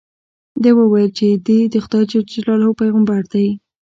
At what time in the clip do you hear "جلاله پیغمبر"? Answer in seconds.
2.31-3.21